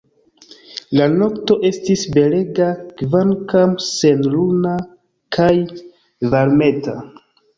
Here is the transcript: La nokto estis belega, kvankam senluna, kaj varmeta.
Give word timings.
La 0.99 1.05
nokto 1.17 1.57
estis 1.69 2.05
belega, 2.15 2.69
kvankam 3.01 3.75
senluna, 3.89 4.73
kaj 5.37 5.51
varmeta. 6.35 6.97